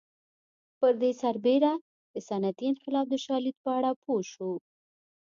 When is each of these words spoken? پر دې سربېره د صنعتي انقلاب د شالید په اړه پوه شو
پر 0.79 0.93
دې 1.01 1.11
سربېره 1.21 1.73
د 2.13 2.15
صنعتي 2.27 2.65
انقلاب 2.71 3.05
د 3.09 3.15
شالید 3.25 3.55
په 3.63 3.69
اړه 3.77 3.91
پوه 4.03 4.21
شو 4.31 4.51